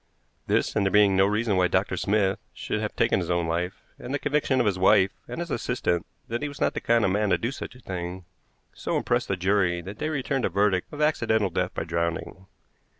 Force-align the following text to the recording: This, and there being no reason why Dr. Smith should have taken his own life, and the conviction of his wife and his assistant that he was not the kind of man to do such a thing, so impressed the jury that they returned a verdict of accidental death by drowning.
This, 0.47 0.75
and 0.75 0.83
there 0.83 0.89
being 0.91 1.15
no 1.15 1.27
reason 1.27 1.57
why 1.57 1.67
Dr. 1.67 1.95
Smith 1.95 2.39
should 2.55 2.79
have 2.81 2.95
taken 2.95 3.19
his 3.19 3.29
own 3.29 3.45
life, 3.47 3.83
and 3.99 4.11
the 4.11 4.17
conviction 4.17 4.59
of 4.59 4.65
his 4.65 4.79
wife 4.79 5.11
and 5.27 5.39
his 5.39 5.51
assistant 5.51 6.07
that 6.27 6.41
he 6.41 6.47
was 6.47 6.59
not 6.59 6.73
the 6.73 6.81
kind 6.81 7.05
of 7.05 7.11
man 7.11 7.29
to 7.29 7.37
do 7.37 7.51
such 7.51 7.75
a 7.75 7.79
thing, 7.79 8.25
so 8.73 8.97
impressed 8.97 9.27
the 9.27 9.37
jury 9.37 9.79
that 9.79 9.99
they 9.99 10.09
returned 10.09 10.43
a 10.45 10.49
verdict 10.49 10.91
of 10.91 11.01
accidental 11.03 11.51
death 11.51 11.75
by 11.75 11.83
drowning. 11.83 12.47